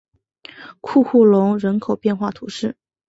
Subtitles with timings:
[0.79, 2.75] 库库龙人口变化图示